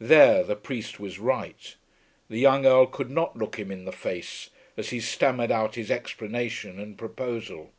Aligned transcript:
There 0.00 0.42
the 0.44 0.56
priest 0.56 0.98
was 0.98 1.18
right. 1.18 1.74
The 2.30 2.38
young 2.38 2.64
Earl 2.64 2.86
could 2.86 3.10
not 3.10 3.36
look 3.36 3.58
him 3.58 3.70
in 3.70 3.84
the 3.84 3.92
face 3.92 4.48
as 4.78 4.88
he 4.88 4.98
stammered 4.98 5.50
out 5.52 5.74
his 5.74 5.90
explanation 5.90 6.78
and 6.80 6.96
proposal. 6.96 7.70